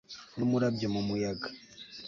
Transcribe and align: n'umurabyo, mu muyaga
n'umurabyo, 0.37 0.87
mu 0.95 1.01
muyaga 1.07 1.47